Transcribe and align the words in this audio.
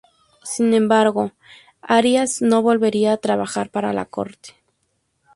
Sin 0.41 0.73
embargo, 0.73 1.31
Arias 1.79 2.41
no 2.41 2.63
volvería 2.63 3.13
a 3.13 3.17
trabajar 3.17 3.69
para 3.69 3.93
la 3.93 4.05
Corte. 4.05 4.55